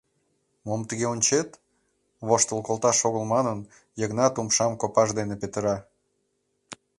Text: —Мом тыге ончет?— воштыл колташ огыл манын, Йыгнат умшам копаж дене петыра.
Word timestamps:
—Мом 0.65 0.81
тыге 0.89 1.05
ончет?— 1.13 1.49
воштыл 2.27 2.59
колташ 2.67 2.97
огыл 3.07 3.23
манын, 3.33 3.59
Йыгнат 3.99 4.33
умшам 4.41 4.71
копаж 4.81 5.09
дене 5.19 5.35
петыра. 5.41 5.77